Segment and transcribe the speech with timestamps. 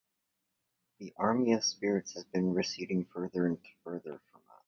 [0.97, 4.57] The army of spirits has been receding further and further from us.